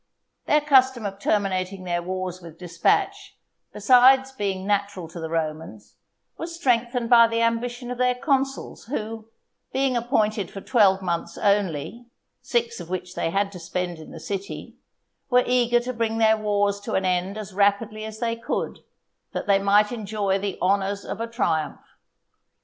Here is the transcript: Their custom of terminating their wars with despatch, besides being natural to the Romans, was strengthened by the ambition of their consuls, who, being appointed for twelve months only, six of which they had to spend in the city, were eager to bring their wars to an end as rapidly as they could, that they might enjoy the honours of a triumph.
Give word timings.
Their 0.47 0.61
custom 0.61 1.05
of 1.05 1.19
terminating 1.19 1.83
their 1.83 2.01
wars 2.01 2.41
with 2.41 2.57
despatch, 2.57 3.37
besides 3.71 4.31
being 4.31 4.65
natural 4.65 5.07
to 5.09 5.19
the 5.19 5.29
Romans, 5.29 5.95
was 6.39 6.55
strengthened 6.55 7.07
by 7.07 7.27
the 7.27 7.43
ambition 7.43 7.91
of 7.91 7.99
their 7.99 8.15
consuls, 8.15 8.85
who, 8.85 9.27
being 9.71 9.95
appointed 9.95 10.49
for 10.49 10.59
twelve 10.59 11.03
months 11.03 11.37
only, 11.37 12.07
six 12.41 12.79
of 12.79 12.89
which 12.89 13.13
they 13.13 13.29
had 13.29 13.51
to 13.51 13.59
spend 13.59 13.99
in 13.99 14.09
the 14.09 14.19
city, 14.19 14.75
were 15.29 15.43
eager 15.45 15.79
to 15.81 15.93
bring 15.93 16.17
their 16.17 16.35
wars 16.35 16.79
to 16.79 16.93
an 16.93 17.05
end 17.05 17.37
as 17.37 17.53
rapidly 17.53 18.03
as 18.03 18.17
they 18.17 18.35
could, 18.35 18.79
that 19.33 19.45
they 19.45 19.59
might 19.59 19.91
enjoy 19.91 20.39
the 20.39 20.57
honours 20.63 21.05
of 21.05 21.21
a 21.21 21.27
triumph. 21.27 21.85